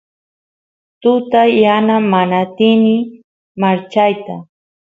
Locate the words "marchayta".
3.61-4.35